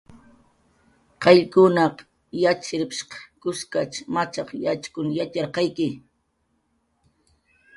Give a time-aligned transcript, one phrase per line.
[1.21, 1.95] "Qayllkunaq
[2.41, 3.11] yatxchirp""shq
[3.41, 5.87] kuskach machaq yatxkun yatxirqayki"